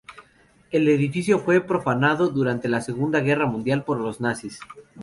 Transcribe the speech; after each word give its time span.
El 0.71 0.89
edificio 0.89 1.37
fue 1.37 1.61
profanado 1.61 2.29
durante 2.29 2.67
la 2.67 2.81
Segunda 2.81 3.19
Guerra 3.19 3.45
Mundial 3.45 3.83
por 3.83 3.99
los 3.99 4.19
nazis. 4.19 4.59